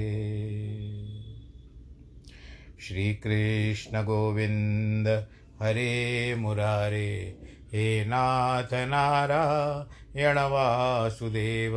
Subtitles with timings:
[2.82, 5.28] श्रीकृष्णगोविन्द
[5.62, 7.38] हरे मुरारे,
[7.74, 11.74] हे नाथ नारायण वासुदेव।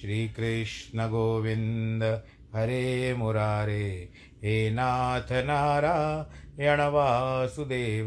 [0.00, 2.22] श्रीकृष्णगोविन्द
[2.54, 4.08] हरे मुरारे,
[4.44, 8.06] हे नाथ नारायण वासुदेव।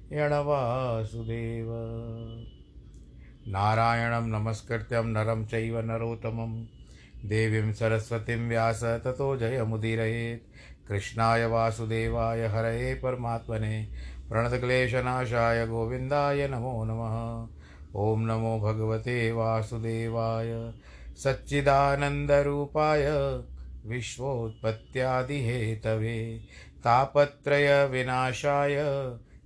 [0.13, 1.67] वासुदेव
[3.47, 6.65] नारायणं नमस्कृत्यं नरं चैव नरोत्तमं।
[7.29, 13.89] देवीं सरस्वतीं व्यास ततो जयमुदीरयेत्। कृष्णाय वासुदेवाय हरये परमात्मने।
[14.29, 17.47] प्रणतक्लेशनाशाय गोविन्दाय नमो नमः।
[18.01, 20.73] ॐ नमो भगवते वासुदेवाय।
[21.17, 23.07] सच्चिदानन्दरूपाय
[23.85, 26.41] विश्वोत्पत्त्यादिहेतवे।
[26.79, 28.75] तापत्रयविनाशाय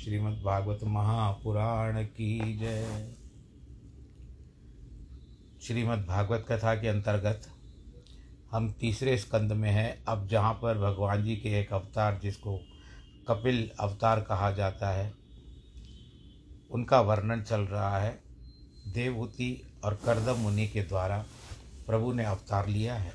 [0.00, 3.14] श्रीमद्भागवत महापुराण की जय
[5.62, 7.42] श्रीमद्भागवत कथा के अंतर्गत
[8.50, 12.58] हम तीसरे स्कंद में हैं। अब जहाँ पर भगवान जी के एक अवतार, जिसको
[13.28, 15.14] कपिल अवतार कहा जाता है,
[16.70, 18.20] उनका वर्णन चल रहा है।
[18.88, 21.26] देवहूति और करदम मुनि के द्वारा
[21.86, 23.12] प्रभु ने अवतार लिया है।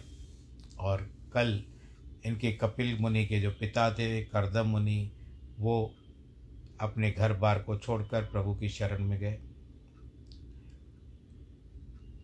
[0.79, 1.63] और कल
[2.25, 5.11] इनके कपिल मुनि के जो पिता थे, करदम मुनि,
[5.59, 5.95] वो
[6.81, 9.39] अपने घर बार को छोड़कर प्रभु की शरण में गए।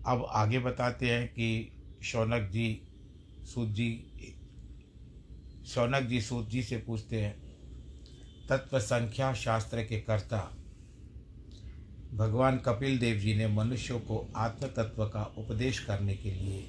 [0.05, 1.71] अब आगे बताते हैं कि
[2.03, 2.81] शौनक जी,
[3.45, 3.89] सूत जी,
[5.65, 7.35] शौनक जी सूत जी से पूछते हैं,
[8.49, 10.39] तत्व संख्या शास्त्र के कर्ता,
[12.13, 16.63] भगवान कपिल देव जी ने मनुष्यों को आत्म तत्व का उपदेश करने के लिए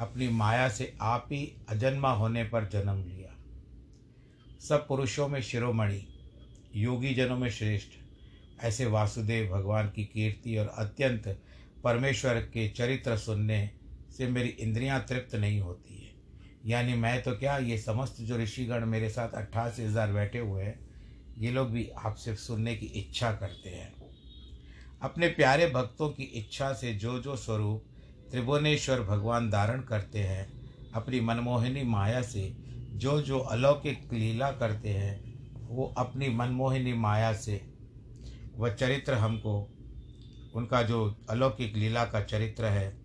[0.00, 3.34] अपनी माया से आप ही अजन्मा होने पर जन्म लिया।
[4.60, 6.06] सब पुरुषों में शिरोमणि
[6.76, 11.28] योगी जनों में श्रेष्ठ। ऐसे वासुदेव भगवान की कीर्ति और अत्यंत
[11.84, 13.68] परमेश्वर के चरित्र सुनने
[14.16, 16.14] से मेरी इंद्रियाँ तृप्त नहीं होती है।
[16.66, 20.78] यानी मैं तो क्या ये समस्त जो ऋषिगण मेरे साथ अट्ठासी हज़ार बैठे हुए हैं,
[21.38, 23.92] ये लोग भी आपसे सुनने की इच्छा करते हैं।
[25.02, 27.84] अपने प्यारे भक्तों की इच्छा से जो जो स्वरूप
[28.30, 30.46] त्रिभुवनेश्वर भगवान धारण करते हैं,
[30.94, 32.50] अपनी मनमोहिनी माया से
[32.94, 35.35] जो जो अलौकिक लीला करते हैं
[35.68, 37.68] वो अपनी मनमोहिनी माया से,
[38.54, 39.70] वह चरित्र हमको,
[40.54, 42.96] उनका जो अलौकिक लीला का चरित्र है,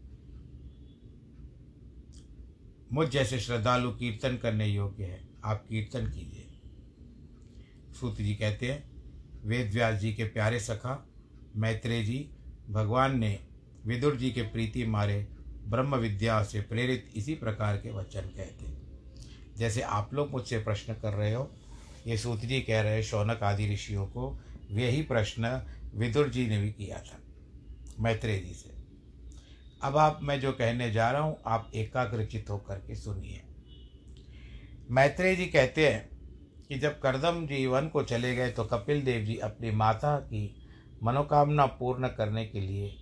[2.93, 6.47] मुझ जैसे श्रद्धालु कीर्तन करने योग्य है। आप कीर्तन कीजिए।
[7.99, 8.91] सूत जी कहते हैं,
[9.45, 11.07] वेद व्यास जी के प्यारे सखा,
[11.55, 12.29] मैत्रेय जी,
[12.69, 13.39] भगवान ने
[13.85, 15.27] विदुर जी के प्रीति मारे,
[15.67, 18.81] ब्रह्म विद्या से प्रेरित इसी प्रकार के वचन कहते
[19.57, 21.51] जैसे आप लोग मुझसे प्रश्न कर रहे हो
[22.07, 24.37] ये सूत जी कह रहे शौनक आदि ऋषियों को,
[24.71, 25.61] यही प्रश्न
[25.95, 27.19] विदुर जी ने भी किया था,
[27.99, 28.69] मैत्रेय जी से।
[29.81, 33.41] अब आप, मैं जो कहने जा रहा हूँ, आप एकाग्रचित होकर के सुनिए।
[34.91, 36.09] मैत्रेय जी कहते हैं
[36.69, 40.43] कि जब करदम जी वन को चले गए तो कपिल देव जी अपनी माता की
[41.03, 42.93] मनोकामना पूर्ण करने के लिए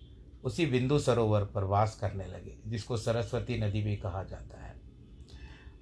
[0.43, 4.75] उसी बिंदु सरोवर पर वास करने लगे, जिसको सरस्वती नदी भी कहा जाता है।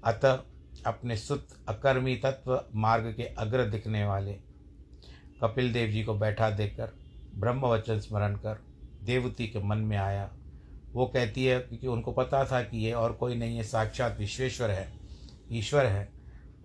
[0.03, 0.43] अतः
[0.85, 4.33] अपने सुत अकर्मी तत्व मार्ग के अग्र दिखने वाले।
[5.43, 6.93] कपिल देव जी को बैठा देकर
[7.35, 8.63] ब्रह्म वचन स्मरण कर,
[9.03, 10.31] देवती के मन में आया।
[10.93, 14.69] वो कहती है क्योंकि उनको पता था कि ये और कोई नहीं है साक्षात विश्वेश्वर
[14.69, 14.99] है,
[15.51, 16.13] ईश्वर है।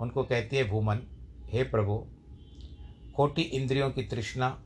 [0.01, 0.99] उनको कहती है, भूमन,
[1.47, 2.07] हे प्रभु,
[3.17, 4.63] खोटी इंद्रियों की तृष्णा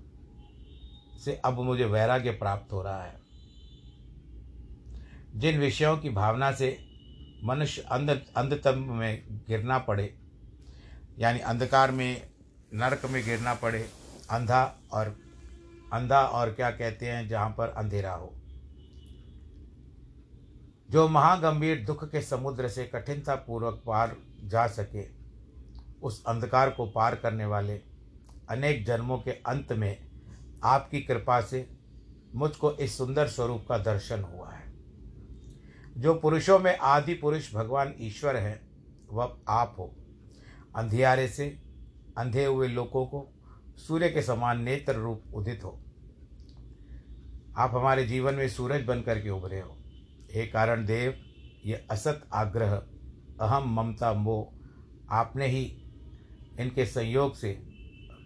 [1.24, 3.20] से अब मुझे वैराग्य प्राप्त हो रहा है।
[5.36, 6.85] जिन विषयों की भावना से
[7.44, 10.14] मनुष्य अंध, अंधतम में गिरना पड़े,
[11.18, 12.28] यानी अंधकार में,
[12.74, 13.88] नरक में गिरना पड़े,
[14.30, 15.16] अंधा और
[15.92, 18.32] अंधा और क्या कहते हैं, जहाँ पर अंधेरा हो।
[20.90, 25.04] जो महागंभीर दुख के समुद्र से कठिनता पूर्वक पार जा सके,
[26.02, 27.80] उस अंधकार को पार करने वाले
[28.48, 30.06] अनेक जन्मों के अंत में
[30.64, 31.68] आपकी कृपा से
[32.34, 34.55] मुझको इस सुंदर स्वरूप का दर्शन हुआ है।
[35.96, 38.60] जो पुरुषों में आदि पुरुष भगवान ईश्वर है,
[39.10, 39.96] वह आप हो।
[40.76, 41.62] अंधियारे से
[42.18, 43.32] अंधे हुए लोगों को
[43.76, 45.80] सूर्य के समान नेत्र रूप उदित हो।
[47.58, 49.76] आप हमारे जीवन में सूरज बन करके उभरे हो।
[50.34, 51.22] हे कारण देव,
[51.64, 52.72] ये असत आग्रह,
[53.40, 54.56] अहम ममता मोह
[55.10, 55.82] आपने ही
[56.60, 57.52] इनके संयोग से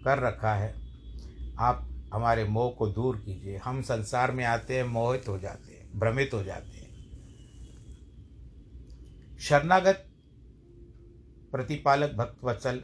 [0.05, 0.75] कर रखा है।
[1.59, 5.99] आप हमारे मोह को दूर कीजिए। हम संसार में आते हैं, मोहित हो जाते हैं,
[5.99, 6.70] भ्रमित हो जाते हैं।
[9.41, 10.07] शरणागत
[11.53, 12.83] प्रतिपालक भक्त वत्सल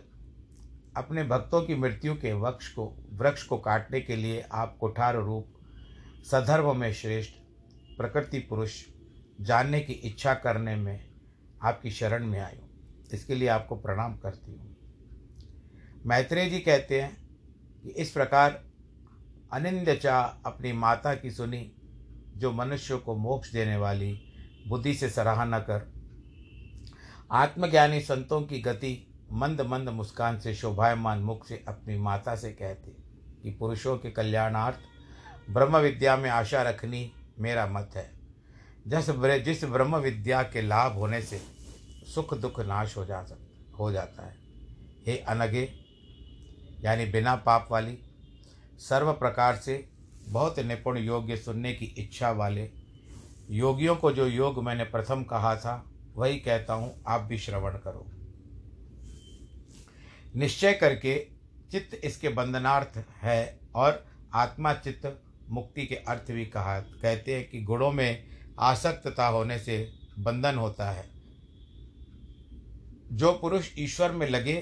[0.96, 5.46] अपने भक्तों की मृत्यु के वृक्ष को वृक्ष को काटने के लिए आप कुठार रूप
[6.24, 7.32] सधर्म में श्रेष्ठ,
[7.96, 8.84] प्रकृति पुरुष
[9.40, 11.10] जानने की इच्छा करने में
[11.62, 12.70] आपकी शरण में आई हूँ।
[13.12, 14.76] इसके लिए आपको प्रणाम करती हूँ।
[16.06, 17.28] मैत्रेय जी कहते हैं
[17.82, 18.64] कि इस प्रकार
[19.52, 21.72] अनिंदचा अपनी माता की सुनी,
[22.36, 24.22] जो मनुष्य को मोक्ष देने वाली
[24.68, 25.95] बुद्धि से सराहना कर
[27.32, 32.90] आत्मज्ञानी संतों की गति मंद मंद मुस्कान से शोभायमान मुख से अपनी माता से कहते,
[33.42, 34.76] कि पुरुषों के कल्याणार्थ
[35.50, 38.10] ब्रह्म विद्या में आशा रखनी मेरा मत है।
[38.86, 39.10] जिस
[39.44, 41.40] जिस ब्रह्म विद्या के लाभ होने से
[42.14, 43.38] सुख दुख नाश हो जा सक,
[43.78, 44.36] हो जाता है।
[45.06, 45.72] हे अनगे,
[46.80, 47.98] यानी बिना पाप वाली,
[48.78, 49.88] सर्व प्रकार से
[50.28, 52.70] बहुत निपुण योग्य सुनने की इच्छा वाले,
[53.50, 55.84] योगियों को जो योग मैंने प्रथम कहा था
[56.16, 58.06] वही कहता हूँ, आप भी श्रवण करो।
[60.36, 61.26] निश्चय करके
[61.70, 67.62] चित्त इसके बंधनार्थ है और आत्मा चित्त मुक्ति के अर्थ भी कहा, कहते हैं कि
[67.62, 68.24] गुणों में
[68.60, 71.04] आसक्तता होने से बंधन होता है।
[73.12, 74.56] जो पुरुष ईश्वर में लगे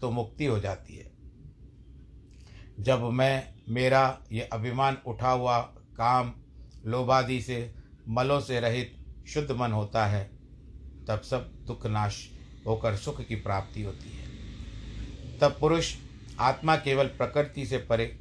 [0.00, 1.12] तो मुक्ति हो जाती है।
[2.80, 5.58] जब मैं, मेरा ये अभिमान उठा हुआ
[5.96, 6.32] काम
[6.86, 7.74] लोभादि से,
[8.08, 8.96] मलों से रहित
[9.28, 10.30] शुद्ध मन होता है
[11.08, 12.30] तब सब दुख नाश
[12.66, 14.24] होकर सुख की प्राप्ति होती है।
[15.38, 15.94] तब पुरुष
[16.38, 18.18] आत्मा केवल प्रकृति से परे,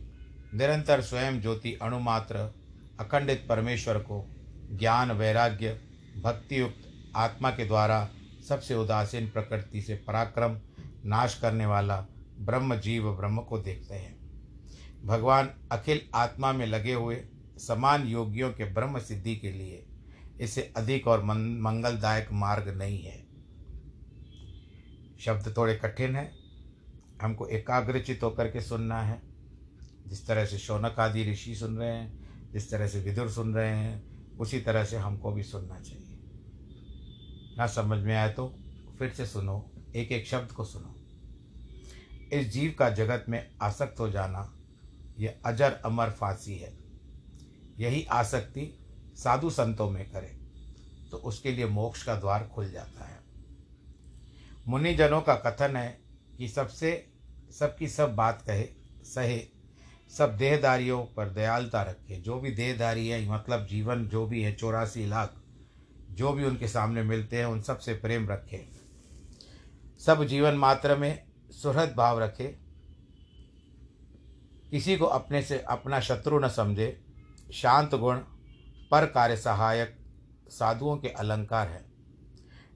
[0.53, 2.55] निरंतर स्वयं ज्योति अणुमात्र,
[2.99, 4.25] अखंडित परमेश्वर को
[4.71, 5.81] ज्ञान, वैराग्य
[6.23, 8.09] भक्ति युक्त आत्मा के द्वारा
[8.47, 10.57] सबसे उदासीन प्रकृति से पराक्रम,
[11.05, 12.05] नाश करने वाला
[12.39, 14.15] ब्रह्म जीव ब्रह्म को देखते हैं।
[15.05, 17.23] भगवान अखिल आत्मा में लगे हुए
[17.57, 19.85] समान योगियों के ब्रह्म सिद्धि के लिए
[20.41, 23.27] इससे अधिक और मंगलदायक मार्ग नहीं है।
[25.19, 26.31] शब्द थोड़े कठिन है।
[27.21, 29.21] हमको एकाग्रचित होकर के सुनना है।
[30.07, 33.75] जिस तरह से शौनक आदि ऋषि सुन रहे हैं, जिस तरह से विदुर सुन रहे
[33.75, 36.19] हैं, उसी तरह से हमको भी सुनना चाहिए।
[37.57, 38.59] ना समझ में आए तो
[38.99, 40.95] फिर से सुनो एक एक शब्द को सुनो।
[42.33, 44.59] इस जीव का जगत में आसक्त हो जाना
[45.19, 46.77] यह अजर अमर फांसी है।
[47.79, 48.82] यही आसक्ति
[49.15, 50.43] साधु संतों में करे
[51.11, 53.19] तो उसके लिए मोक्ष का द्वार खुल जाता है।
[54.67, 55.99] मुनिजनों का कथन है
[56.37, 57.07] कि सबसे,
[57.59, 58.63] सबकी सब बात कहे,
[59.03, 59.47] सहे,
[60.17, 65.05] सब देहदारियों पर दयालता रखे। जो भी देहदारी है मतलब जीवन जो भी है, चौरासी
[65.05, 65.33] लाख,
[66.11, 68.65] जो भी उनके सामने मिलते हैं, उन सबसे प्रेम रखे।
[69.99, 72.47] सब जीवन मात्र में सुहृद भाव रखे।
[74.71, 77.05] किसी को अपने से अपना शत्रु न समझे।
[77.53, 78.19] शांत गुण
[78.93, 79.95] पर कार्य सहायक
[80.49, 81.85] साधुओं के अलंकार हैं,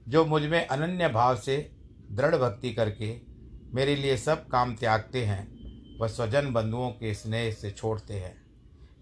[0.08, 1.56] जो मुझमें अनन्य भाव से
[2.10, 3.14] दृढ़ भक्ति करके
[3.74, 8.34] मेरे लिए सब काम त्यागते हैं वह स्वजन बंधुओं के स्नेह से छोड़ते हैं,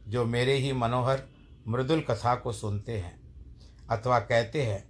[0.09, 1.23] जो मेरे ही मनोहर,
[1.69, 3.19] मृदुल कथा को सुनते हैं
[3.91, 4.85] अथवा कहते हैं,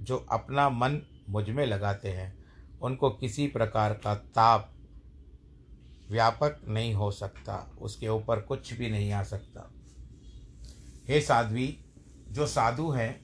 [0.00, 2.32] जो अपना मन मुझमें लगाते हैं।
[2.82, 4.70] उनको किसी प्रकार का ताप
[6.10, 9.70] व्यापक नहीं हो सकता, उसके ऊपर कुछ भी नहीं आ सकता।
[11.10, 11.66] हे साध्वी,
[12.28, 13.20] जो साधु हैं,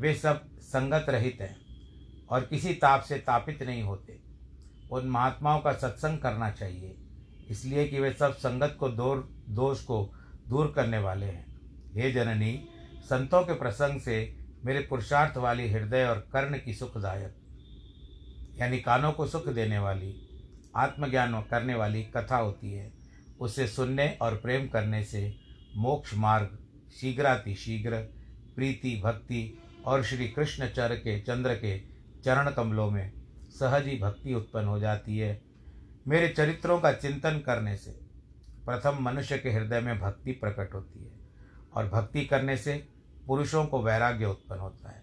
[0.00, 1.56] वे सब संगत रहित हैं
[2.28, 4.18] और किसी ताप से तापित नहीं होते।
[4.92, 6.94] उन महात्माओं का सत्संग करना चाहिए,
[7.50, 10.02] इसलिए कि वे सब संगत को दूर, दोष को
[10.48, 11.46] दूर करने वाले हैं।
[11.94, 12.52] हे जननी,
[13.04, 17.34] संतों के प्रसंग से मेरे पुरुषार्थ वाली हृदय और कर्ण की सुखदायक,
[18.58, 20.14] यानी कानों को सुख देने वाली,
[20.76, 22.92] आत्मज्ञान करने वाली कथा होती है,
[23.40, 25.38] उसे सुनने और प्रेम करने से
[25.76, 26.58] मोक्ष मार्ग
[26.90, 27.96] शीघ्राति शीघ्र,
[28.56, 31.78] प्रीति, भक्ति और श्री कृष्ण चर के चंद्र के
[32.24, 33.12] चरण कमलों में
[33.50, 35.40] सहज ही भक्ति उत्पन्न हो जाती है।
[36.08, 37.90] मेरे चरित्रों का चिंतन करने से
[38.66, 41.10] प्रथम मनुष्य के हृदय में भक्ति प्रकट होती है
[41.74, 42.74] और भक्ति करने से
[43.26, 45.02] पुरुषों को वैराग्य उत्पन्न होता है।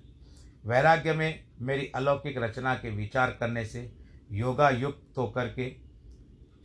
[0.65, 3.91] वैराग्य में मेरी अलौकिक रचना के विचार करने से
[4.32, 5.70] योगा युक्त होकर के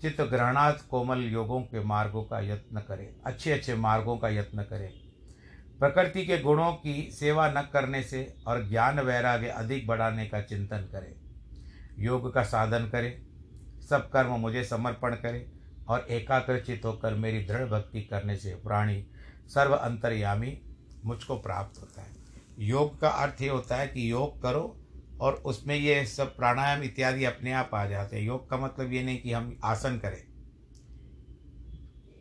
[0.03, 5.02] चित्त ग्रहणात् कोमल योगों के मार्गों का यत्न करें अच्छे अच्छे मार्गों का यत्न करें।
[5.83, 10.77] प्रकृति के गुणों की सेवा न करने से और ज्ञान वैराग्य अधिक बढ़ाने का चिंतन
[10.77, 11.15] करें।
[11.99, 13.27] योग का साधन करें।
[13.81, 15.53] सब कर्म मुझे समर्पण करें
[15.89, 19.07] और एकाग्रचित होकर मेरी दृढ़ भक्ति करने से प्राणी
[19.49, 20.63] सर्व अंतर्यामी
[21.05, 22.11] मुझको प्राप्त होता है।
[22.59, 24.81] योग का अर्थ ये होता है कि योग करो
[25.21, 29.03] और उसमें ये सब प्राणायाम इत्यादि अपने आप आ जाते हैं। योग का मतलब ये
[29.03, 30.25] नहीं कि हम आसन करें।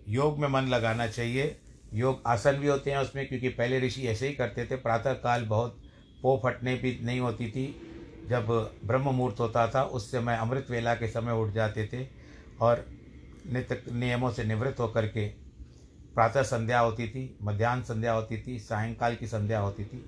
[0.08, 1.62] योग में मन लगाना चाहिए।
[1.93, 5.45] योग आसन भी होते हैं उसमें, क्योंकि पहले ऋषि ऐसे ही करते थे प्रातः काल
[5.45, 5.81] बहुत
[6.21, 7.65] पो फटने भी नहीं होती थी।
[8.29, 8.48] जब
[8.86, 12.07] ब्रह्म मुहूर्त होता था, उस समय अमृत वेला के समय उठ जाते थे
[12.62, 12.86] और
[13.45, 15.27] नित्य नियमों से निवृत्त होकर के
[16.13, 20.03] प्रातः संध्या होती थी, मध्यान्ह संध्या होती थी, सायंकाल की संध्या होती थी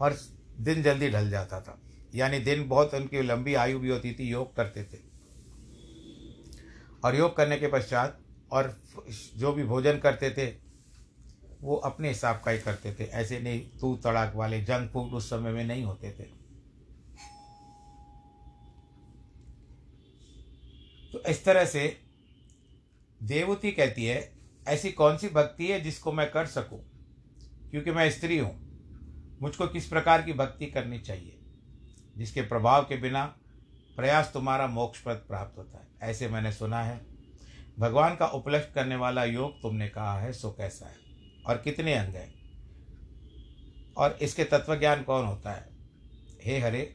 [0.00, 0.16] और
[0.60, 1.78] दिन जल्दी ढल जाता था।
[2.14, 4.98] यानी दिन बहुत उनकी लंबी आयु भी होती थी, योग करते थे।
[7.04, 8.18] और योग करने के पश्चात
[8.52, 8.74] और
[9.36, 10.46] जो भी भोजन करते थे
[11.60, 15.30] वो अपने हिसाब का ही करते थे। ऐसे नहीं तू तड़ाक वाले जंक फ़ूड उस
[15.30, 16.40] समय में नहीं होते थे।
[21.12, 22.00] तो इस तरह से
[23.22, 24.32] देवती कहती है,
[24.68, 26.80] ऐसी कौन सी भक्ति है जिसको मैं कर सकूँ?
[27.70, 28.70] क्योंकि मैं स्त्री हूँ,
[29.42, 31.38] मुझको किस प्रकार की भक्ति करनी चाहिए?
[32.18, 33.24] जिसके प्रभाव के बिना
[33.96, 37.06] प्रयास तुम्हारा मोक्ष पद प्राप्त होता है। ऐसे मैंने सुना है।
[37.78, 41.09] भगवान का उपलक्ष्य करने वाला योग तुमने कहा है, सो कैसा है।
[41.46, 42.32] और कितने अंग हैं?
[43.96, 45.68] और इसके तत्व ज्ञान कौन होता है?
[46.44, 46.94] हे हरे,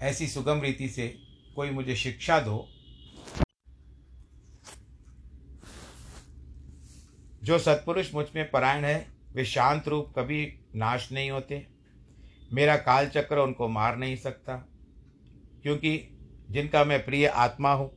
[0.00, 1.08] ऐसी सुगम रीति से
[1.56, 2.66] कोई मुझे शिक्षा दो
[7.42, 11.66] जो सत्पुरुष मुझमें परायण है। वे शांत रूप कभी नाश नहीं होते।
[12.52, 14.56] मेरा काल चक्र उनको मार नहीं सकता,
[15.62, 15.98] क्योंकि
[16.50, 17.90] जिनका मैं प्रिय आत्मा हूँ।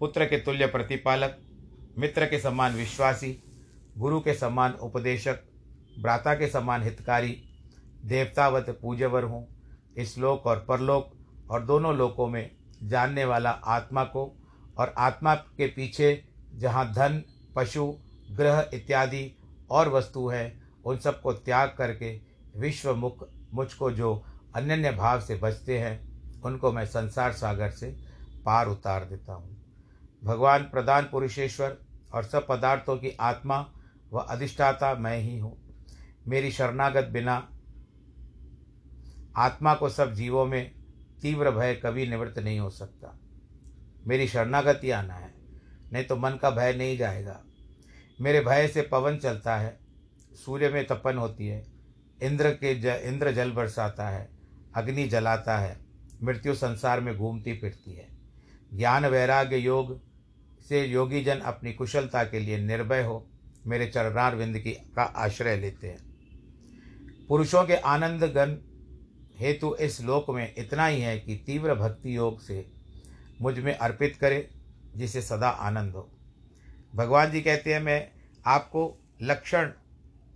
[0.00, 1.38] पुत्र के तुल्य प्रतिपालक,
[1.98, 3.32] मित्र के समान विश्वासी
[3.98, 5.38] गुरु के समान उपदेशक,
[6.02, 7.42] भ्राता के समान हितकारी,
[8.04, 9.46] देवतावत पूजवर हूँ।
[9.96, 11.12] इस लोक और परलोक
[11.50, 12.50] और दोनों लोकों में
[12.82, 14.36] जानने वाला आत्मा को
[14.78, 16.24] और आत्मा के पीछे
[16.54, 17.22] जहाँ धन,
[17.56, 17.94] पशु,
[18.30, 19.38] ग्रह इत्यादि
[19.70, 22.20] और वस्तु है, उन सबको त्याग करके
[22.56, 24.24] विश्व मुख मुझको जो
[24.54, 27.96] अनन्य भाव से बचते हैं, उनको मैं संसार सागर से
[28.44, 29.56] पार उतार देता हूँ।
[30.24, 31.78] भगवान प्रधान पुरुषेश्वर
[32.14, 33.73] और सब पदार्थों की आत्मा
[34.14, 35.56] व अधिष्ठाता मैं ही हूँ।
[36.28, 37.48] मेरी शरणागत बिना
[39.36, 40.72] आत्मा को सब जीवों में
[41.22, 43.18] तीव्र भय कभी निवृत्त नहीं हो सकता।
[44.06, 45.34] मेरी शरणागति आना है,
[45.92, 47.40] नहीं तो मन का भय नहीं जाएगा।
[48.20, 49.78] मेरे भय से पवन चलता है,
[50.34, 51.66] सूर्य में तपन होती है,
[52.22, 54.28] इंद्र के ज, इंद्र जल बरसाता है,
[54.76, 55.76] अग्नि जलाता है,
[56.22, 58.08] मृत्यु संसार में घूमती फिरती है।
[58.74, 60.00] ज्ञान वैराग्य योग
[60.68, 63.26] से योगी जन अपनी कुशलता के लिए निर्भय हो
[63.66, 68.56] मेरे चरणार विंद की का आश्रय लेते हैं। पुरुषों के आनंद गण
[69.38, 72.66] हेतु इस लोक में इतना ही है कि तीव्र भक्ति योग से
[73.40, 74.48] मुझमें अर्पित करे,
[74.96, 76.08] जिसे सदा आनंद हो।
[76.94, 78.08] भगवान जी कहते हैं, मैं
[78.46, 79.70] आपको लक्षण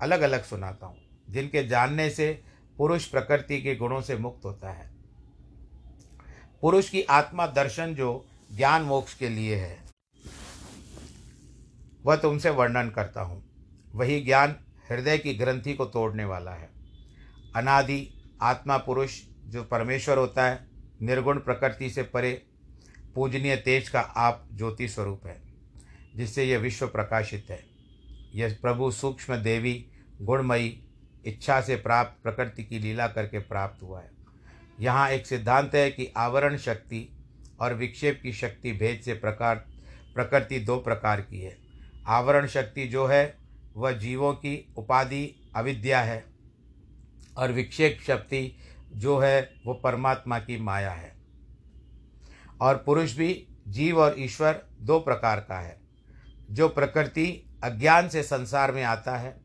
[0.03, 0.97] अलग अलग सुनाता हूँ,
[1.31, 2.43] जिनके जानने से
[2.79, 4.91] पुरुष प्रकृति के गुणों से मुक्त होता है।
[6.63, 9.88] पुरुष की आत्मा दर्शन जो ज्ञान मोक्ष के लिए है।
[12.09, 13.45] वह तुमसे वर्णन करता हूँ।
[13.95, 14.57] वही ज्ञान
[14.91, 16.71] हृदय की ग्रंथि को तोड़ने वाला है।
[17.57, 20.67] अनादि, आत्मा पुरुष जो परमेश्वर होता है,
[21.03, 22.43] निर्गुण प्रकृति से परे,
[23.15, 25.43] पूजनीय तेज का आप ज्योति स्वरूप है,
[26.17, 27.65] जिससे यह विश्व प्रकाशित है।
[28.35, 29.91] यह प्रभु सूक्ष्म देवी,
[30.23, 30.85] गुणमयी,
[31.25, 34.11] इच्छा से प्राप्त, प्रकृति की लीला करके प्राप्त हुआ है।
[34.81, 37.17] यहाँ एक सिद्धांत है कि आवरण शक्ति
[37.61, 39.57] और विक्षेप की शक्ति भेद से प्रकार,
[40.15, 41.68] प्रकृति दो प्रकार की है।
[42.09, 43.39] आवरण शक्ति जो है,
[43.77, 46.25] वह जीवों की उपाधि अविद्या है
[47.37, 48.59] और विक्षेप शक्ति
[48.93, 51.17] जो है, वो परमात्मा की माया है।
[52.61, 55.81] और पुरुष भी जीव और ईश्वर दो प्रकार का है।
[56.51, 59.41] जो प्रकृति अज्ञान से संसार में आता है,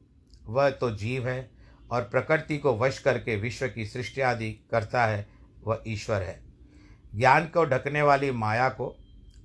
[0.46, 1.52] वह तो जीव है
[1.92, 5.28] और प्रकृति को वश करके विश्व की सृष्टि आदि करता है,
[5.64, 6.44] वह ईश्वर है।
[7.16, 8.98] ज्ञान को ढकने वाली माया को,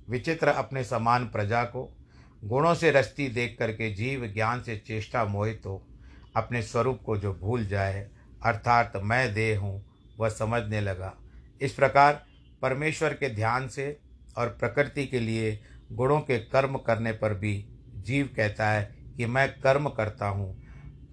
[0.09, 1.95] विचित्र अपने समान प्रजा को
[2.43, 5.81] गुणों से रस्ती देख करके जीव ज्ञान से चेष्टा मोहित हो।
[6.35, 8.07] अपने स्वरूप को जो भूल जाए,
[8.45, 9.83] अर्थात मैं देह हूँ,
[10.19, 11.13] वह समझने लगा।
[11.61, 12.23] इस प्रकार
[12.61, 13.97] परमेश्वर के ध्यान से
[14.37, 15.59] और प्रकृति के लिए
[15.91, 20.55] गुणों के कर्म करने पर भी जीव कहता है कि मैं कर्म करता हूँ।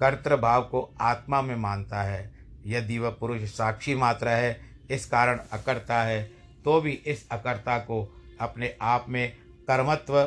[0.00, 2.30] कर्तृभाव को आत्मा में मानता है।
[2.66, 4.60] यदि वह पुरुष साक्षी मात्र है,
[4.90, 6.22] इस कारण अकर्ता है
[6.64, 8.02] तो भी इस अकर्ता को
[8.40, 9.32] अपने आप में
[9.68, 10.20] कर्मत्व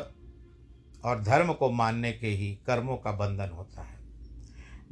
[1.04, 4.00] और धर्म को मानने के ही कर्मों का बंधन होता है।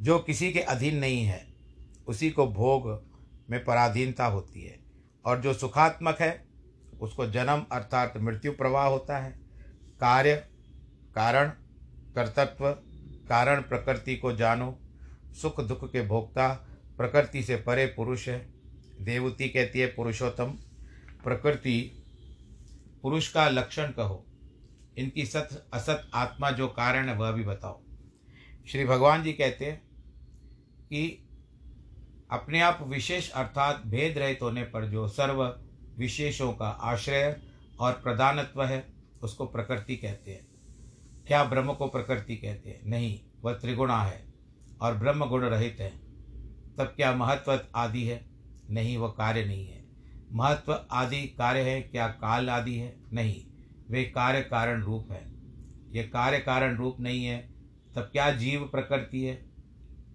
[0.01, 1.47] जो किसी के अधीन नहीं है,
[2.07, 3.05] उसी को भोग
[3.49, 4.79] में पराधीनता होती है।
[5.25, 6.47] और जो सुखात्मक है,
[7.01, 9.31] उसको जन्म अर्थात मृत्यु प्रवाह होता है।
[9.99, 10.35] कार्य,
[11.15, 11.49] कारण,
[12.15, 12.71] कर्तत्व,
[13.29, 14.79] कारण प्रकृति को जानो।
[15.41, 16.67] सुख दुख के भोक्ता
[16.97, 18.49] प्रकृति से परे पुरुष है।
[19.01, 20.49] देवती कहती है पुरुषोत्तम,
[21.23, 22.03] प्रकृति
[23.03, 24.25] पुरुष का लक्षण कहो।
[24.99, 27.81] इनकी सत, असत आत्मा जो कारण है, वह भी बताओ।
[28.67, 29.81] श्री भगवान जी कहते हैं
[30.83, 31.25] कि
[32.31, 35.59] अपने आप विशेष अर्थात भेद रहित होने पर जो सर्व
[35.97, 37.41] विशेषों का आश्रय
[37.79, 40.47] और प्रधानत्व है, उसको प्रकृति कहते हैं।
[41.27, 42.79] क्या ब्रह्म को प्रकृति कहते हैं?
[42.85, 44.25] नहीं, वह त्रिगुणा है
[44.81, 45.89] और ब्रह्म गुण रहित है।
[46.77, 48.25] तब क्या महत्व आदि है?
[48.69, 49.85] नहीं, वह कार्य नहीं है।
[50.33, 52.97] महत्व आदि कार्य है, क्या काल आदि है?
[53.13, 53.48] नहीं
[53.91, 55.31] वे कार्य कारण रूप है।
[55.91, 57.49] ये कार्य कारण रूप नहीं है,
[57.95, 59.45] तब क्या जीव प्रकृति है?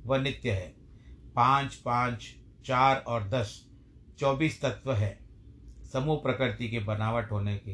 [0.06, 0.74] वह नित्य है।
[1.34, 2.34] पाँच पाँच,
[2.66, 3.68] चार और दस,
[4.18, 5.18] चौबीस तत्व है।
[5.92, 7.72] समूह प्रकृति की बनावट होने की,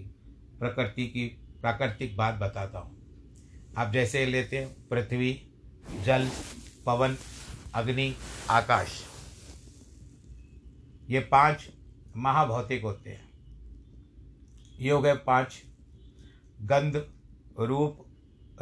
[0.58, 1.26] प्रकृति की
[1.60, 3.00] प्राकृतिक बात बताता हूँ।
[3.76, 5.48] आप जैसे लेते हैं, पृथ्वी,
[6.04, 6.28] जल,
[6.86, 7.16] पवन,
[7.74, 8.14] अग्नि,
[8.50, 9.04] आकाश।
[11.10, 11.68] ये पाँच
[12.16, 13.30] महाभौतिक होते हैं।
[14.80, 15.62] ये हो गए पाँच
[16.62, 16.96] गंध,
[17.58, 18.06] रूप,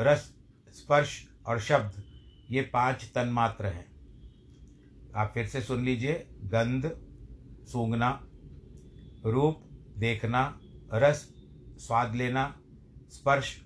[0.00, 0.34] रस,
[0.68, 2.02] स्पर्श और शब्द,
[2.50, 3.88] ये पाँच तन्मात्र हैं।
[5.16, 7.00] आप फिर से सुन लीजिए, गंध,
[7.66, 8.26] सूंघना,
[9.26, 9.62] रूप,
[9.98, 10.60] देखना,
[10.94, 11.34] रस,
[11.78, 12.60] स्वाद लेना,
[13.10, 13.62] स्पर्श,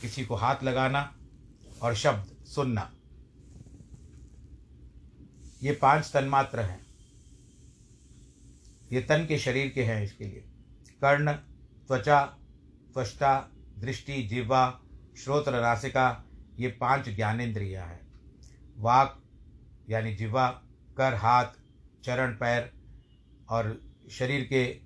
[0.00, 1.18] किसी को हाथ लगाना
[1.82, 2.92] और शब्द, सुनना।
[5.62, 6.86] ये पाँच तन्मात्र हैं।
[8.92, 10.44] ये तन के शरीर के हैं इसके लिए।
[11.00, 11.32] कर्ण,
[11.86, 12.38] त्वचा
[12.94, 14.80] त्वष्टा, दृष्टि, जिह्वा,
[15.18, 16.24] श्रोत्र, नासिका,
[16.58, 18.00] ये पाँच ज्ञानेन्द्रियाँ हैं।
[18.76, 19.22] वाक,
[19.90, 20.48] यानी जिह्वा,
[20.96, 21.46] कर, हाथ,
[22.04, 22.72] चरण, पैर,
[23.48, 24.80] और शरीर के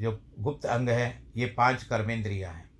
[0.00, 2.70] जो गुप्त अंग हैं, ये पाँच कर्मेंद्रियाँ हैं।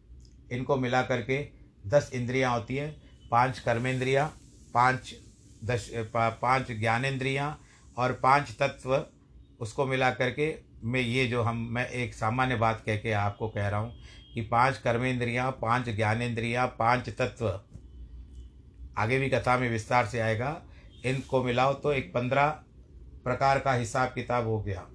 [0.53, 1.49] इनको मिला करके
[1.87, 2.97] दस इंद्रियाँ होती हैं,
[3.31, 4.39] पाँच कर्मेंद्रियाँ,
[4.75, 5.15] पाँच
[5.65, 7.61] दश पाँच ज्ञानेन्द्रियाँ
[7.99, 9.07] और पाँच तत्व,
[9.61, 13.69] उसको मिला करके मैं ये जो हम, मैं एक सामान्य बात कह के आपको कह
[13.69, 13.95] रहा हूँ
[14.35, 17.49] कि पाँच कर्मेंद्रियाँ, पाँच ज्ञानेन्द्रियाँ पाँच तत्व
[18.99, 20.61] आगे भी कथा में विस्तार से आएगा।
[21.05, 22.47] इनको मिलाओ तो एक पंद्रह
[23.25, 24.87] प्रकार का हिसाब किताब हो गया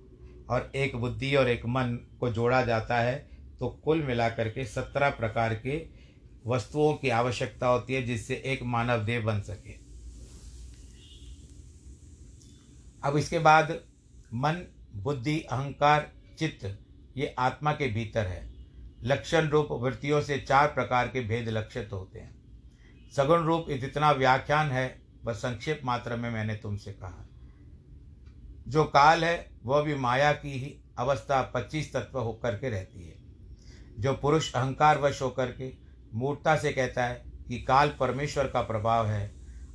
[0.50, 3.16] और एक बुद्धि और एक मन को जोड़ा जाता है।
[3.60, 5.78] तो कुल मिलाकर के सत्रह प्रकार के
[6.48, 9.80] वस्तुओं की आवश्यकता होती है जिससे एक मानव देह बन सके।
[13.04, 13.80] अब इसके बाद
[14.34, 14.64] मन
[14.96, 16.80] बुद्धि, अहंकार, चित्त,
[17.18, 18.52] ये आत्मा के भीतर है।
[19.04, 22.42] लक्षण रूप वृत्तियों से चार प्रकार के भेद लक्षित होते हैं।
[23.16, 27.30] सगुण रूप जितना व्याख्यान है बस संक्षेप मात्र में मैंने तुमसे कहा।
[28.68, 33.16] जो काल है, वह भी माया की ही अवस्था पच्चीस तत्व होकर के रहती है।
[34.00, 35.74] जो पुरुष अहंकार वश होकर के
[36.14, 39.32] मूर्ता से कहता है कि काल परमेश्वर का प्रभाव है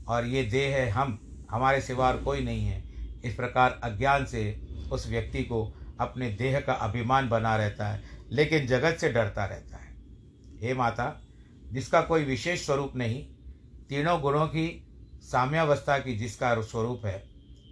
[0.09, 2.85] और ये देह है हम, हमारे सिवा और कोई नहीं है,
[3.25, 8.67] इस प्रकार अज्ञान से उस व्यक्ति को अपने देह का अभिमान बना रहता है, लेकिन
[8.67, 9.97] जगत से डरता रहता है।
[10.63, 11.23] हे माता,
[11.73, 13.27] जिसका कोई विशेष स्वरूप नहीं,
[13.89, 14.83] तीनों गुणों की
[15.23, 17.19] साम्यावस्था की जिसका स्वरूप है,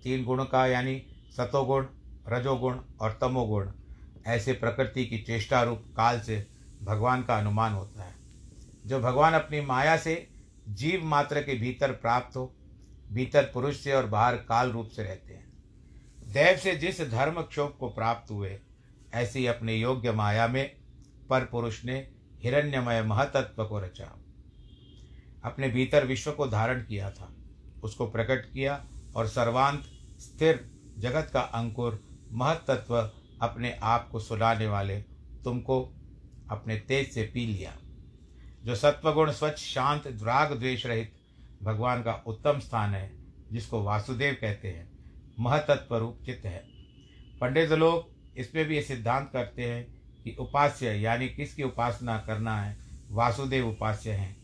[0.02, 1.86] तीन गुण का यानी सतोगुण,
[2.28, 3.70] रजोगुण और तमोगुण,
[4.26, 6.46] ऐसे प्रकृति की चेष्टा रूप काल से
[6.82, 8.14] भगवान का अनुमान होता है।
[8.86, 10.28] जो भगवान अपनी माया से
[10.68, 12.54] जीव मात्र के भीतर प्राप्त हो,
[13.12, 15.53] भीतर पुरुष से और बाहर काल रूप से रहते हैं।
[16.34, 18.60] देव से जिस धर्म क्षोभ को प्राप्त हुए,
[19.14, 20.76] ऐसी अपने योग्य माया में
[21.30, 24.18] पर पुरुष ने हिरण्यमय महतत्व को रचा।
[25.44, 27.36] अपने भीतर विश्व को धारण किया था।
[27.82, 29.82] उसको प्रकट किया और सर्वांत
[30.20, 32.96] स्थिर जगत का अंकुर महतत्व
[33.42, 35.00] अपने आप को सुनाने वाले
[35.44, 35.94] तुमको
[36.50, 37.76] अपने तेज से पी लिया।
[38.64, 41.14] जो सत्वगुण स्वच्छ, शांत, द्राग द्वेष रहित
[41.62, 43.12] भगवान का उत्तम स्थान है,
[43.52, 44.93] जिसको वासुदेव कहते हैं।
[45.40, 46.64] महतत्व रूप चित्त है।
[47.40, 49.94] पंडित लोग इसमें भी ये सिद्धांत करते हैं
[50.24, 52.76] कि उपास्य, यानी किसकी उपासना करना है,
[53.10, 54.36] वासुदेव उपास्य हैं।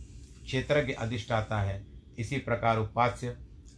[0.45, 1.87] क्षेत्र के अधिष्ठाता है,
[2.19, 3.29] इसी प्रकार उपास्य।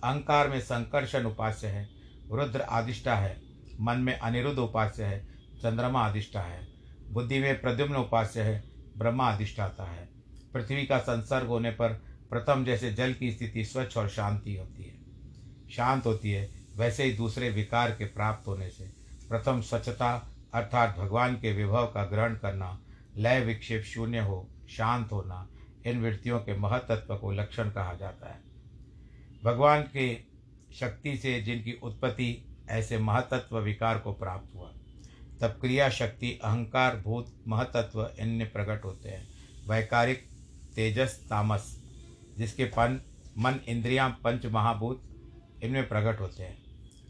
[0.04, 1.88] अहंकार में संकर्षण उपास्य है,
[2.30, 3.42] रुद्र आदिष्टा है,
[3.80, 5.26] मन में अनिरुद्ध उपास्य है,
[5.62, 6.68] चंद्रमा अधिष्ठा है।
[7.10, 8.64] बुद्धि में प्रद्युम्न उपास्य है,
[8.98, 10.08] ब्रह्मा अधिष्ठाता है।
[10.54, 11.88] पृथ्वी का संसर्ग होने पर
[12.30, 15.02] प्रथम जैसे जल की स्थिति स्वच्छ और शांति होती है।
[15.70, 18.84] शांत होती है वैसे ही दूसरे विकार के प्राप्त होने से
[19.28, 22.80] प्रथम स्वच्छता अर्थात भगवान के विभव का ग्रहण करना,
[23.16, 25.48] लय विक्षेप शून्य हो, शांत होना,
[25.86, 28.40] इन वृत्तियों के महतत्व को लक्षण कहा जाता है।
[29.44, 30.20] भगवान के
[30.74, 34.72] शक्ति से जिनकी उत्पत्ति ऐसे महतत्व विकार को प्राप्त हुआ,
[35.40, 39.28] तब क्रिया शक्ति, अहंकार, भूत महतत्व इनमें प्रकट होते हैं।
[39.68, 40.28] वैकारिक,
[40.74, 41.82] तेजस, तामस,
[42.38, 43.00] जिसके पन,
[43.38, 45.02] मन, इंद्रियाँ, पंच महाभूत
[45.62, 46.61] इनमें प्रकट होते हैं।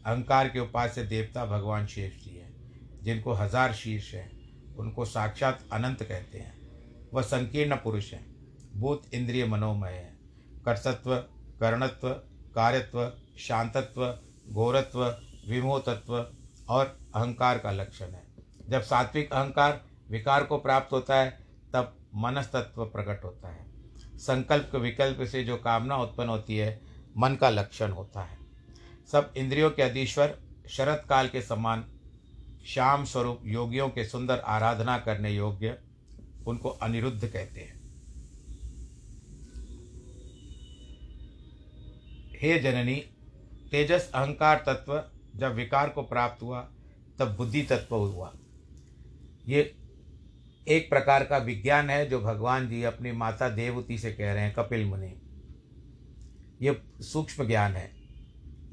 [0.05, 4.31] अहंकार के उपास्य देवता भगवान शेष जी हैं, जिनको हज़ार शीर्ष हैं,
[4.75, 6.53] उनको साक्षात अनंत कहते हैं।
[7.13, 8.25] वह संकीर्ण पुरुष हैं,
[8.75, 10.11] भूत इंद्रिय मनोमय है।
[10.65, 11.15] कर्तत्व,
[11.59, 12.09] कर्णत्व,
[12.55, 14.05] कार्यत्व, शांतत्व,
[14.49, 15.05] घोरत्व,
[15.49, 16.15] विमोहतत्व
[16.69, 18.23] और अहंकार का लक्षण है।
[18.69, 21.29] जब सात्विक अहंकार विकार को प्राप्त होता है,
[21.73, 23.65] तब मनस्तत्व प्रकट होता है।
[24.17, 26.79] संकल्प विकल्प से जो कामना उत्पन्न होती है,
[27.17, 28.37] मन का लक्षण होता है।
[29.11, 30.39] सब इंद्रियों के अधीश्वर,
[30.69, 31.85] शरत काल के समान,
[32.65, 35.77] श्याम स्वरूप योगियों के सुंदर आराधना करने योग्य
[36.47, 37.83] उनको अनिरुद्ध कहते हैं।
[42.41, 42.95] हे जननी,
[43.71, 45.03] तेजस अहंकार तत्व
[45.35, 46.61] जब विकार को प्राप्त हुआ,
[47.19, 48.33] तब बुद्धि तत्व हुआ।
[49.47, 49.75] ये
[50.67, 54.53] एक प्रकार का विज्ञान है जो भगवान जी अपनी माता देवती से कह रहे हैं,
[54.53, 55.19] कपिल मुनि।
[56.61, 58.02] ये सूक्ष्म ज्ञान है।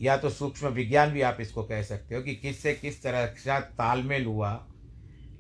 [0.03, 3.61] या तो सूक्ष्म विज्ञान भी आप इसको कह सकते हो कि किससे किस तरह का
[3.61, 4.67] तालमेल हुआ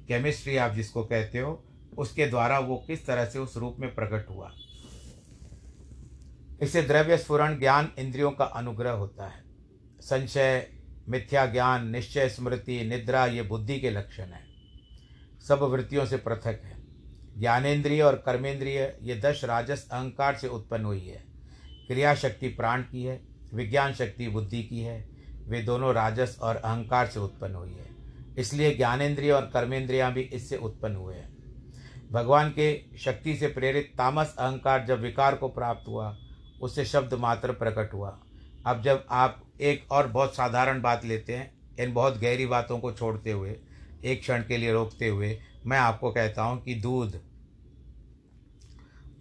[0.09, 1.65] केमिस्ट्री आप जिसको कहते हो,
[1.99, 4.53] उसके द्वारा वो किस तरह से उस रूप में प्रकट हुआ।
[6.63, 9.45] इससे द्रव्य स्फुरण ज्ञान इंद्रियों का अनुग्रह होता है।
[10.01, 10.71] संशय,
[11.09, 14.47] मिथ्या ज्ञान, निश्चय स्मृति, निद्रा, ये बुद्धि के लक्षण हैं।
[15.49, 16.77] सब वृत्तियों से पृथक है।
[17.39, 21.25] ज्ञानेन्द्रिय और कर्मेंद्रिय, ये दश राजस अहंकार से उत्पन्न हुई है।
[21.87, 25.09] क्रिया शक्ति प्राण की है। विज्ञान शक्ति बुद्धि की है।
[25.49, 27.89] वे दोनों राजस और अहंकार से उत्पन्न हुई है।
[28.39, 31.31] इसलिए ज्ञानेन्द्रिय और कर्मेंद्रियाँ भी इससे उत्पन्न हुए हैं।
[32.13, 36.19] भगवान के शक्ति से प्रेरित तामस अहंकार जब विकार को प्राप्त हुआ,
[36.63, 38.19] उससे शब्द मात्र प्रकट हुआ।
[38.67, 42.93] अब जब आप एक और बहुत साधारण बात लेते हैं, इन बहुत गहरी बातों को
[42.93, 43.57] छोड़ते हुए,
[44.05, 47.21] एक क्षण के लिए रोकते हुए, मैं आपको कहता हूँ कि दूध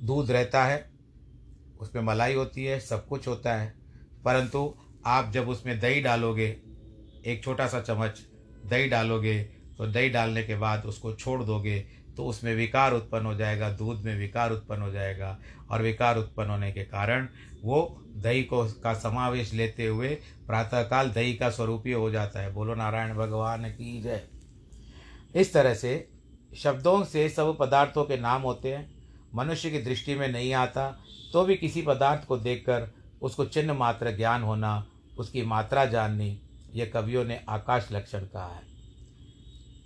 [0.02, 0.90] दूध रहता है,
[1.80, 3.79] उसमें मलाई होती है, सब कुछ होता है।
[4.30, 4.74] परंतु
[5.06, 6.48] आप जब उसमें दही डालोगे,
[7.26, 8.20] एक छोटा सा चम्मच
[8.66, 9.40] दही डालोगे
[9.78, 11.80] तो दही डालने के बाद उसको छोड़ दोगे
[12.18, 15.38] तो उसमें विकार उत्पन्न हो जाएगा, दूध में विकार उत्पन्न हो जाएगा।
[15.72, 17.28] और विकार उत्पन्न होने के कारण
[17.64, 20.10] वो दही को, का समावेश लेते हुए
[20.48, 24.22] प्रातःकाल दही का स्वरूप ही हो जाता है। बोलो, नारायण भगवान की जय।
[25.36, 26.08] इस तरह से
[26.58, 28.90] शब्दों से सब पदार्थों के नाम होते हैं।
[29.36, 30.90] मनुष्य की दृष्टि में नहीं आता
[31.34, 32.88] तो भी किसी पदार्थ को देखकर
[33.22, 34.86] उसको चिन्ह मात्र ज्ञान होना,
[35.18, 36.40] उसकी मात्रा जाननी
[36.74, 38.68] यह कवियों ने आकाश लक्षण कहा है।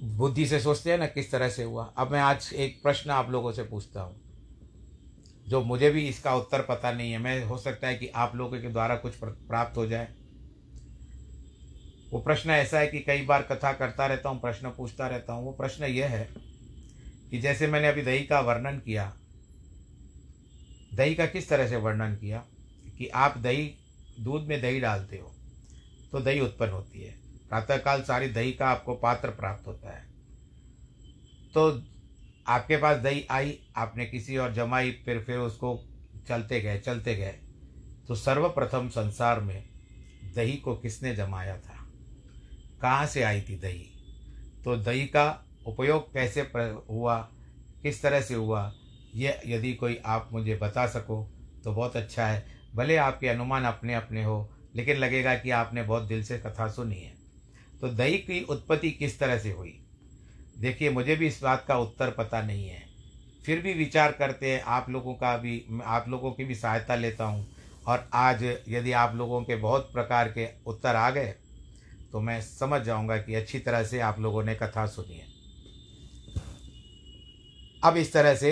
[0.09, 3.29] बुद्धि से सोचते हैं ना किस तरह से हुआ। अब मैं आज एक प्रश्न आप
[3.29, 4.15] लोगों से पूछता हूँ,
[5.47, 8.59] जो मुझे भी इसका उत्तर पता नहीं है। मैं, हो सकता है कि आप लोगों
[8.61, 10.07] के द्वारा कुछ प्राप्त हो जाए।
[12.11, 15.45] वो प्रश्न ऐसा है कि कई बार कथा करता रहता हूँ, प्रश्न पूछता रहता हूँ।
[15.45, 16.27] वो प्रश्न यह है
[17.31, 19.11] कि जैसे मैंने अभी दही का वर्णन किया,
[20.93, 22.43] दही का किस तरह से वर्णन किया?
[22.97, 23.73] कि आप दही,
[24.19, 25.32] दूध में दही डालते हो
[26.12, 27.15] तो दही उत्पन्न होती है।
[27.49, 30.06] प्रातःकाल सारी दही का आपको पात्र प्राप्त होता है।
[31.53, 31.84] तो
[32.47, 35.79] आपके पास दही आई, आपने किसी और जमाई, फिर फिर उसको
[36.27, 37.39] चलते गए चलते गए
[38.08, 39.63] तो सर्वप्रथम संसार में
[40.36, 41.88] दही को किसने जमाया था?
[42.82, 43.89] कहाँ से आई थी दही?
[44.63, 46.41] तो दही का उपयोग कैसे
[46.89, 47.17] हुआ?
[47.82, 48.73] किस तरह से हुआ?
[49.15, 51.23] ये यदि कोई आप मुझे बता सको
[51.63, 56.03] तो बहुत अच्छा है। भले आपके अनुमान अपने अपने हो, लेकिन लगेगा कि आपने बहुत
[56.03, 57.13] दिल से कथा सुनी है।
[57.81, 59.79] तो दही की उत्पत्ति किस तरह से हुई?
[60.57, 62.81] देखिए, मुझे भी इस बात का उत्तर पता नहीं है।
[63.45, 67.25] फिर भी विचार करते हैं, आप लोगों का भी, आप लोगों की भी सहायता लेता
[67.25, 67.47] हूँ।
[67.88, 71.33] और आज यदि आप लोगों के बहुत प्रकार के उत्तर आ गए
[72.12, 75.25] तो मैं समझ जाऊँगा कि अच्छी तरह से आप लोगों ने कथा सुनी है।
[77.83, 78.51] अब इस तरह से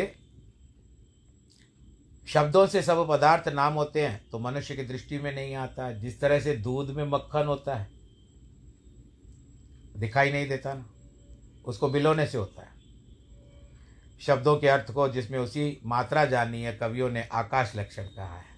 [2.32, 6.20] शब्दों से सब पदार्थ नाम होते हैं तो मनुष्य की दृष्टि में नहीं आता जिस
[6.22, 7.88] तरह से दूध में मक्खन होता है,
[9.98, 10.86] दिखाई नहीं देता ना,
[11.66, 12.70] उसको बिलोने से होता है।
[14.22, 18.50] शब्दों के अर्थ को जिसमें उसी मात्रा जाननी है, कवियों ने आकाश लक्षण कहा है।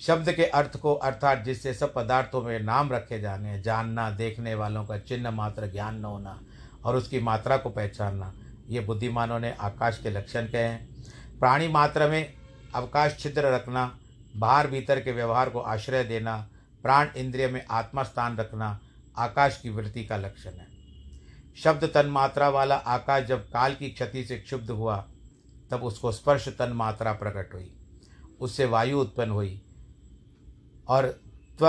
[0.00, 4.84] शब्द के अर्थ को अर्थात जिससे सब पदार्थों में नाम रखे जाने, जानना, देखने वालों
[4.84, 6.40] का चिन्ह मात्र, ज्ञान न होना
[6.84, 8.32] और उसकी मात्रा को पहचानना,
[8.68, 12.39] ये बुद्धिमानों ने आकाश के लक्षण कहे हैं। प्राणी मात्र में
[12.74, 13.98] अवकाश छिद्र रखना,
[14.36, 16.50] बाहर भीतर के व्यवहार को आश्रय देना,
[16.82, 18.78] प्राण इंद्रिय में आत्मा स्थान रखना,
[19.16, 20.68] आकाश की वृत्ति का लक्षण है।
[21.56, 24.96] शब्द तन मात्रा वाला आकाश जब काल की क्षति से क्षुब्ध हुआ,
[25.70, 27.72] तब उसको स्पर्श तन मात्रा प्रकट हुई।
[28.40, 29.62] उससे वायु उत्पन्न हुई
[30.88, 31.06] और
[31.58, 31.66] त्व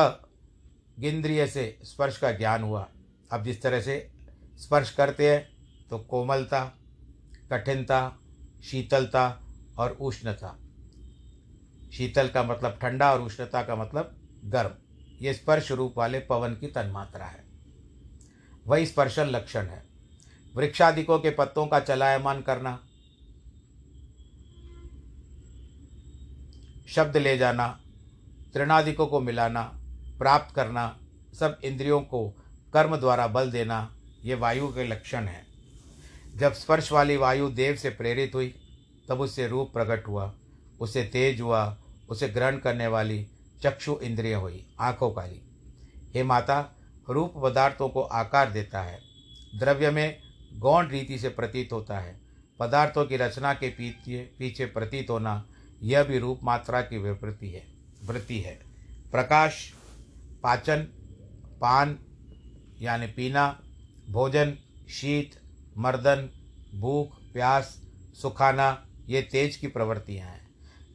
[1.00, 2.88] गिंद्रिय से स्पर्श का ज्ञान हुआ।
[3.32, 4.12] अब जिस तरह से
[4.58, 5.48] स्पर्श करते हैं
[5.90, 6.64] तो कोमलता,
[7.52, 8.18] कठिनता,
[8.64, 9.42] शीतलता
[9.78, 10.58] और उष्णता।
[11.92, 14.70] शीतल का मतलब ठंडा और उष्णता का मतलब गर्म।
[15.22, 17.44] ये स्पर्श रूप वाले पवन की तन्मात्रा है।
[18.68, 19.86] वही स्पर्शन लक्षण है।
[20.56, 22.80] वृक्षादिकों के पत्तों का चलायमान करना,
[26.88, 27.82] शब्द ले जाना,
[28.54, 29.72] तृणादिकों को मिलाना,
[30.20, 31.00] प्राप्त करना,
[31.40, 32.30] सब इंद्रियों को
[32.74, 35.48] कर्म द्वारा बल देना, ये वायु के लक्षण हैं।
[36.38, 38.56] जब स्पर्श वाली वायु देव से प्रेरित हुई,
[39.10, 40.34] तब उससे रूप प्रकट हुआ।
[40.82, 41.78] उसे तेज हुआ,
[42.10, 43.26] उसे ग्रहण करने वाली
[43.64, 45.42] चक्षु इंद्रिय हुई, आँखों काली
[46.14, 46.76] हे माता,
[47.10, 49.00] रूप पदार्थों को आकार देता है।
[49.56, 50.18] द्रव्य में
[50.54, 52.20] गौण रीति से प्रतीत होता है।
[52.60, 55.46] पदार्थों की रचना के पीछे पीछे प्रतीत होना
[55.84, 57.64] यह भी रूप मात्रा की विवृत्ति है,
[58.06, 58.60] वृत्ति है।
[59.12, 59.74] प्रकाश,
[60.44, 60.88] पाचन,
[61.62, 61.98] पान,
[62.82, 63.60] यानी पीना,
[64.10, 64.58] भोजन,
[64.90, 65.42] शीत,
[65.78, 66.30] मर्दन,
[66.76, 67.82] भूख, प्यास,
[68.22, 70.41] सुखाना, ये तेज की प्रवृत्तियाँ हैं।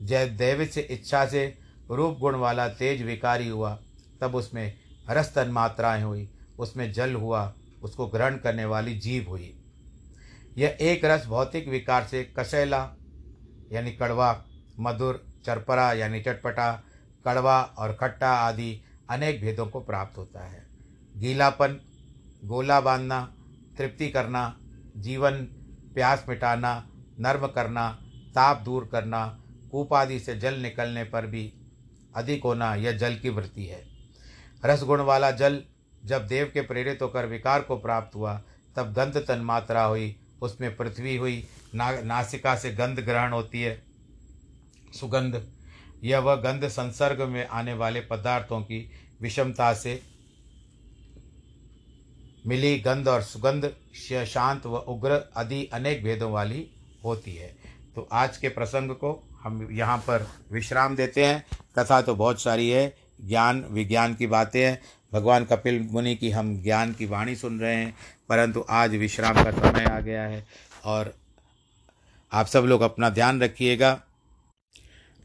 [0.03, 1.59] जब दैवित से इच्छा से
[1.91, 3.83] रूप गुण वाला तेज विकारी हुआ।
[4.21, 4.75] तब उसमें
[5.11, 9.61] रस तन मात्राएँ हुई। उसमें जल हुआ। उसको ग्रहण करने वाली जीव हुई।
[10.59, 12.93] यह एक रस भौतिक विकार से कसैला
[13.73, 14.45] यानी कड़वा,
[14.81, 16.73] मधुर, चरपरा, यानी चटपटा,
[17.25, 20.67] कड़वा और खट्टा आदि अनेक भेदों को प्राप्त होता है।
[21.17, 21.81] गीलापन,
[22.45, 23.35] गोला बांधना,
[23.79, 24.61] तृप्ति करना,
[24.97, 25.45] जीवन
[25.95, 27.99] प्यास मिटाना, नर्म करना,
[28.35, 31.53] ताप दूर करना कूप आदि से जल निकलने पर भी
[32.17, 33.83] अधिक होना यह जल की वृत्ति है।
[34.65, 35.63] रसगुण वाला जल
[36.05, 38.43] जब देव के प्रेरित होकर विकार को प्राप्त हुआ,
[38.77, 43.83] तब गंध तन मात्रा हुई, उसमें पृथ्वी हुई, ना, नासिका से गंध ग्रहण होती है।
[45.01, 45.43] सुगंध,
[46.05, 50.01] यह वह गंध संसर्ग में आने वाले पदार्थों की विषमता से
[52.47, 53.73] मिली गंध और सुगंध
[54.27, 56.71] शांत व उग्र आदि अनेक भेदों वाली
[57.05, 57.57] होती है।
[57.95, 59.13] तो आज के प्रसंग को
[59.47, 61.45] हम यहाँ पर विश्राम देते हैं।
[61.79, 64.81] कथा तो बहुत सारी है। ज्ञान, विज्ञान की बातें हैं।
[65.13, 67.95] भगवान कपिल मुनि की हम ज्ञान की वाणी सुन रहे हैं।
[68.29, 70.47] परंतु आज विश्राम का समय आ गया है
[70.85, 71.15] और
[72.33, 73.93] आप सब लोग अपना ध्यान रखिएगा,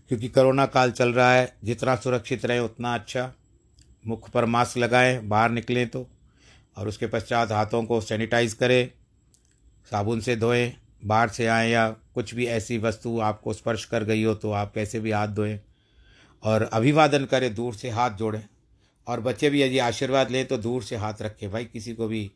[0.09, 3.31] क्योंकि कोरोना काल चल रहा है। जितना सुरक्षित रहें, उतना अच्छा।
[4.07, 6.07] मुख पर मास्क लगाएँ, बाहर निकलें तो।
[6.77, 8.89] और उसके पश्चात हाथों को सैनिटाइज करें,
[9.91, 10.73] साबुन से धोएँ,
[11.05, 14.73] बाहर से आए या कुछ भी ऐसी वस्तु आपको स्पर्श कर गई हो तो आप
[14.73, 15.59] कैसे भी हाथ धोएँ
[16.43, 18.43] और अभिवादन करें, दूर से हाथ जोड़ें।
[19.07, 22.31] और बच्चे भी यदि आशीर्वाद लें तो दूर से हाथ रखें। भाई, किसी को भी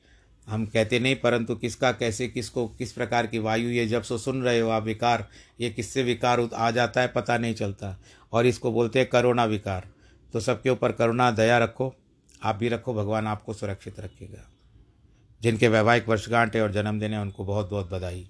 [0.48, 4.44] हम कहते नहीं, परंतु किसका कैसे, किसको, किस प्रकार की वायु ये जब सो सुन
[4.44, 5.28] रहे हो आप विकार,
[5.62, 9.88] ये किससे विकार आ जाता है पता नहीं चलता। और इसको बोलते हैं करोना विकार।
[10.34, 11.96] तो सबके ऊपर करुणा, दया रखो,
[12.44, 14.52] आप भी रखो, भगवान आपको सुरक्षित रखेगा।
[15.42, 18.30] जिनके वैवाहिक वर्षगांठ है और जन्मदिन है, उनको बहुत बहुत बधाई।